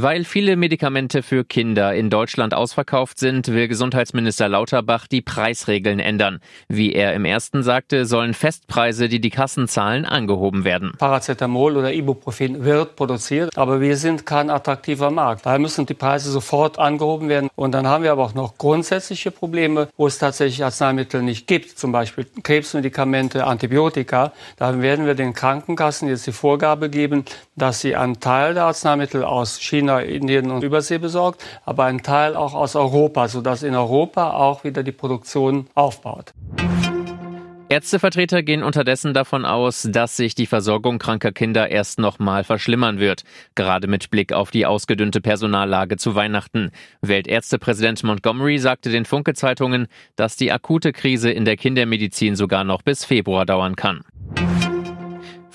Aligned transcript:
Weil 0.00 0.22
viele 0.22 0.54
Medikamente 0.54 1.24
für 1.24 1.44
Kinder 1.44 1.92
in 1.92 2.08
Deutschland 2.08 2.54
ausverkauft 2.54 3.18
sind, 3.18 3.48
will 3.48 3.66
Gesundheitsminister 3.66 4.48
Lauterbach 4.48 5.08
die 5.08 5.22
Preisregeln 5.22 5.98
ändern. 5.98 6.38
Wie 6.68 6.92
er 6.92 7.14
im 7.14 7.24
ersten 7.24 7.64
sagte, 7.64 8.04
sollen 8.04 8.32
Festpreise, 8.32 9.08
die 9.08 9.20
die 9.20 9.30
Kassen 9.30 9.66
zahlen, 9.66 10.04
angehoben 10.04 10.62
werden. 10.62 10.92
Paracetamol 10.98 11.76
oder 11.76 11.92
Ibuprofen 11.92 12.64
wird 12.64 12.94
produziert, 12.94 13.58
aber 13.58 13.80
wir 13.80 13.96
sind 13.96 14.24
kein 14.24 14.50
attraktiver 14.50 15.10
Markt. 15.10 15.46
Daher 15.46 15.58
müssen 15.58 15.84
die 15.84 15.94
Preise 15.94 16.30
sofort 16.30 16.78
angehoben 16.78 17.28
werden. 17.28 17.50
Und 17.56 17.72
dann 17.72 17.88
haben 17.88 18.04
wir 18.04 18.12
aber 18.12 18.22
auch 18.22 18.34
noch 18.34 18.56
grundsätzliche 18.56 19.32
Probleme, 19.32 19.88
wo 19.96 20.06
es 20.06 20.18
tatsächlich 20.18 20.62
Arzneimittel 20.62 21.22
nicht 21.22 21.48
gibt, 21.48 21.76
zum 21.76 21.90
Beispiel 21.90 22.24
Krebsmedikamente, 22.44 23.44
Antibiotika. 23.44 24.32
Da 24.58 24.80
werden 24.80 25.06
wir 25.06 25.14
den 25.14 25.32
Krankenkassen 25.32 26.08
jetzt 26.08 26.26
die 26.28 26.32
Vorgabe 26.32 26.88
geben, 26.88 27.24
dass 27.56 27.80
sie 27.80 27.96
einen 27.96 28.20
Teil 28.20 28.54
der 28.54 28.66
Arzneimittel 28.66 29.24
aus 29.24 29.58
China 29.58 29.77
China, 29.78 30.00
Indien 30.00 30.50
und 30.50 30.64
Übersee 30.64 30.98
besorgt, 30.98 31.44
aber 31.64 31.84
ein 31.84 32.02
Teil 32.02 32.34
auch 32.34 32.54
aus 32.54 32.74
Europa, 32.74 33.28
sodass 33.28 33.62
in 33.62 33.76
Europa 33.76 34.32
auch 34.32 34.64
wieder 34.64 34.82
die 34.82 34.92
Produktion 34.92 35.68
aufbaut. 35.74 36.32
Ärztevertreter 37.70 38.42
gehen 38.42 38.62
unterdessen 38.62 39.12
davon 39.12 39.44
aus, 39.44 39.86
dass 39.88 40.16
sich 40.16 40.34
die 40.34 40.46
Versorgung 40.46 40.98
kranker 40.98 41.32
Kinder 41.32 41.70
erst 41.70 41.98
noch 41.98 42.18
mal 42.18 42.42
verschlimmern 42.42 42.98
wird, 42.98 43.22
gerade 43.54 43.86
mit 43.86 44.10
Blick 44.10 44.32
auf 44.32 44.50
die 44.50 44.64
ausgedünnte 44.66 45.20
Personallage 45.20 45.98
zu 45.98 46.14
Weihnachten. 46.14 46.70
Weltärztepräsident 47.02 48.02
Montgomery 48.02 48.58
sagte 48.58 48.90
den 48.90 49.04
Funke-Zeitungen, 49.04 49.86
dass 50.16 50.36
die 50.36 50.50
akute 50.50 50.92
Krise 50.92 51.30
in 51.30 51.44
der 51.44 51.56
Kindermedizin 51.56 52.36
sogar 52.36 52.64
noch 52.64 52.82
bis 52.82 53.04
Februar 53.04 53.44
dauern 53.44 53.76
kann. 53.76 54.00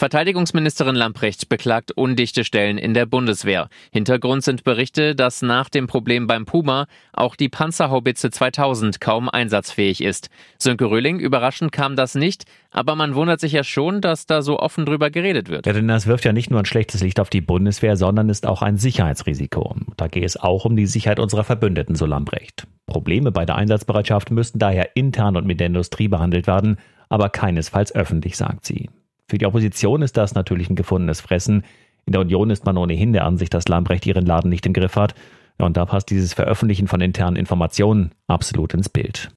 Verteidigungsministerin 0.03 0.95
Lamprecht 0.95 1.47
beklagt 1.47 1.93
undichte 1.93 2.43
Stellen 2.43 2.77
in 2.77 2.93
der 2.93 3.05
Bundeswehr. 3.05 3.69
Hintergrund 3.89 4.43
sind 4.43 4.65
Berichte, 4.65 5.15
dass 5.15 5.41
nach 5.41 5.69
dem 5.69 5.87
Problem 5.87 6.27
beim 6.27 6.43
Puma 6.45 6.87
auch 7.13 7.37
die 7.37 7.47
Panzerhaubitze 7.47 8.29
2000 8.29 8.99
kaum 8.99 9.29
einsatzfähig 9.29 10.03
ist. 10.03 10.29
Sönke 10.57 10.89
Röhling, 10.89 11.19
überraschend 11.19 11.71
kam 11.71 11.95
das 11.95 12.15
nicht, 12.15 12.43
aber 12.69 12.97
man 12.97 13.15
wundert 13.15 13.39
sich 13.39 13.53
ja 13.53 13.63
schon, 13.63 14.01
dass 14.01 14.25
da 14.25 14.41
so 14.41 14.59
offen 14.59 14.85
drüber 14.85 15.09
geredet 15.09 15.47
wird. 15.47 15.65
Ja, 15.65 15.71
denn 15.71 15.87
das 15.87 16.05
wirft 16.05 16.25
ja 16.25 16.33
nicht 16.33 16.51
nur 16.51 16.59
ein 16.59 16.65
schlechtes 16.65 17.01
Licht 17.01 17.21
auf 17.21 17.29
die 17.29 17.39
Bundeswehr, 17.39 17.95
sondern 17.95 18.27
ist 18.27 18.45
auch 18.45 18.61
ein 18.61 18.75
Sicherheitsrisiko. 18.75 19.77
Da 19.95 20.09
geht 20.09 20.25
es 20.25 20.35
auch 20.35 20.65
um 20.65 20.75
die 20.75 20.85
Sicherheit 20.85 21.21
unserer 21.21 21.45
Verbündeten, 21.45 21.95
so 21.95 22.05
Lambrecht. 22.05 22.67
Probleme 22.87 23.31
bei 23.31 23.45
der 23.45 23.55
Einsatzbereitschaft 23.55 24.31
müssten 24.31 24.59
daher 24.59 24.97
intern 24.97 25.37
und 25.37 25.47
mit 25.47 25.61
der 25.61 25.67
Industrie 25.67 26.09
behandelt 26.09 26.45
werden, 26.45 26.75
aber 27.07 27.29
keinesfalls 27.29 27.95
öffentlich, 27.95 28.35
sagt 28.35 28.65
sie. 28.65 28.89
Für 29.27 29.37
die 29.37 29.45
Opposition 29.45 30.01
ist 30.01 30.17
das 30.17 30.35
natürlich 30.35 30.69
ein 30.69 30.75
gefundenes 30.75 31.21
Fressen. 31.21 31.63
In 32.05 32.11
der 32.13 32.21
Union 32.21 32.49
ist 32.49 32.65
man 32.65 32.77
ohnehin 32.77 33.13
der 33.13 33.25
Ansicht, 33.25 33.53
dass 33.53 33.67
Lambrecht 33.67 34.05
ihren 34.05 34.25
Laden 34.25 34.49
nicht 34.49 34.65
im 34.65 34.73
Griff 34.73 34.95
hat. 34.95 35.15
Und 35.57 35.77
da 35.77 35.85
passt 35.85 36.09
dieses 36.09 36.33
Veröffentlichen 36.33 36.87
von 36.87 36.99
internen 36.99 37.37
Informationen 37.37 38.11
absolut 38.27 38.73
ins 38.73 38.89
Bild. 38.89 39.29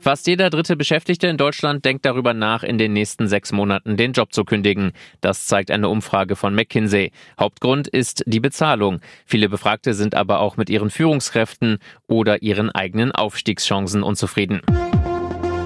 Fast 0.00 0.28
jeder 0.28 0.48
dritte 0.48 0.76
Beschäftigte 0.76 1.26
in 1.26 1.36
Deutschland 1.36 1.84
denkt 1.84 2.06
darüber 2.06 2.32
nach, 2.32 2.62
in 2.62 2.78
den 2.78 2.92
nächsten 2.92 3.26
sechs 3.26 3.50
Monaten 3.50 3.96
den 3.96 4.12
Job 4.12 4.32
zu 4.32 4.44
kündigen. 4.44 4.92
Das 5.20 5.46
zeigt 5.46 5.72
eine 5.72 5.88
Umfrage 5.88 6.36
von 6.36 6.54
McKinsey. 6.54 7.10
Hauptgrund 7.38 7.88
ist 7.88 8.22
die 8.26 8.40
Bezahlung. 8.40 9.00
Viele 9.26 9.48
Befragte 9.48 9.94
sind 9.94 10.14
aber 10.14 10.38
auch 10.38 10.56
mit 10.56 10.70
ihren 10.70 10.90
Führungskräften 10.90 11.78
oder 12.06 12.42
ihren 12.42 12.70
eigenen 12.70 13.10
Aufstiegschancen 13.10 14.04
unzufrieden. 14.04 14.62